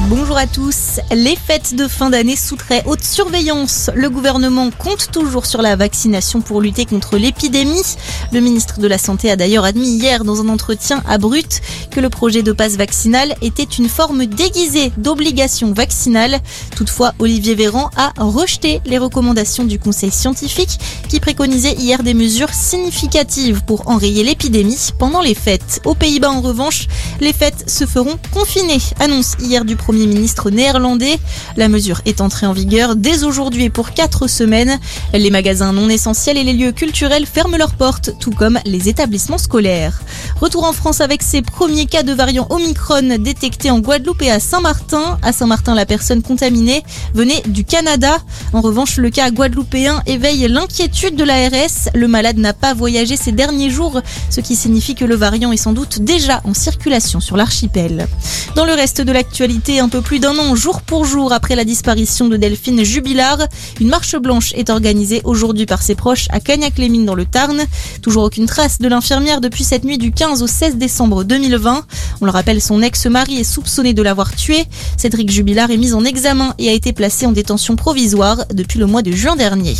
[0.00, 0.98] Bonjour à tous.
[1.12, 3.90] Les fêtes de fin d'année sous très haute surveillance.
[3.94, 7.84] Le gouvernement compte toujours sur la vaccination pour lutter contre l'épidémie.
[8.32, 11.60] Le ministre de la Santé a d'ailleurs admis hier dans un entretien à Brut
[11.92, 16.40] que le projet de passe vaccinal était une forme déguisée d'obligation vaccinale.
[16.74, 22.52] Toutefois, Olivier Véran a rejeté les recommandations du Conseil scientifique qui préconisait hier des mesures
[22.52, 25.80] significatives pour enrayer l'épidémie pendant les fêtes.
[25.84, 26.88] Aux Pays-Bas, en revanche,
[27.20, 31.18] les fêtes se feront confinées, annonce hier du Premier ministre néerlandais.
[31.58, 34.78] La mesure est entrée en vigueur dès aujourd'hui pour quatre semaines.
[35.12, 39.36] Les magasins non essentiels et les lieux culturels ferment leurs portes, tout comme les établissements
[39.36, 40.00] scolaires.
[40.40, 44.40] Retour en France avec ces premiers cas de variant Omicron détectés en Guadeloupe et à
[44.40, 45.18] Saint-Martin.
[45.22, 48.16] À Saint-Martin, la personne contaminée venait du Canada.
[48.54, 51.90] En revanche, le cas guadeloupéen éveille l'inquiétude de l'ARS.
[51.94, 55.58] Le malade n'a pas voyagé ces derniers jours, ce qui signifie que le variant est
[55.58, 58.08] sans doute déjà en circulation sur l'archipel.
[58.54, 61.64] Dans le reste de l'actualité, un peu plus d'un an, jour pour jour après la
[61.64, 63.38] disparition de Delphine Jubilard,
[63.80, 67.64] une marche blanche est organisée aujourd'hui par ses proches à Cagnac-les-Mines dans le Tarn.
[68.02, 71.86] Toujours aucune trace de l'infirmière depuis cette nuit du 15 au 16 décembre 2020.
[72.20, 74.64] On le rappelle, son ex-mari est soupçonné de l'avoir tué.
[74.96, 78.86] Cédric Jubilard est mis en examen et a été placé en détention provisoire depuis le
[78.86, 79.74] mois de juin dernier.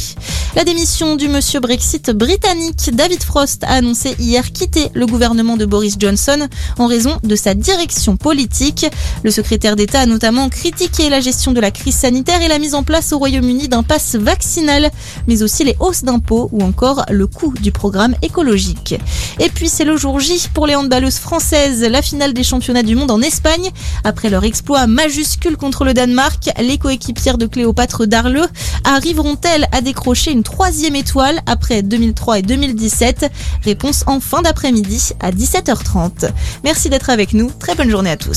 [0.57, 5.67] La démission du monsieur Brexit britannique David Frost a annoncé hier quitter le gouvernement de
[5.67, 8.87] Boris Johnson en raison de sa direction politique.
[9.25, 12.75] Le secrétaire d'État a notamment critiqué la gestion de la crise sanitaire et la mise
[12.75, 14.91] en place au Royaume-Uni d'un pass vaccinal,
[15.27, 18.95] mais aussi les hausses d'impôts ou encore le coût du programme écologique.
[19.41, 22.97] Et puis c'est le jour J pour les handballeuses françaises, la finale des championnats du
[22.97, 23.69] monde en Espagne.
[24.05, 28.49] Après leur exploit majuscule contre le Danemark, les coéquipières de Cléopâtre Darleux
[28.85, 33.31] arriveront-elles à décrocher une troisième étoile après 2003 et 2017
[33.63, 36.31] Réponse en fin d'après-midi à 17h30.
[36.65, 37.51] Merci d'être avec nous.
[37.59, 38.33] Très bonne journée à tous.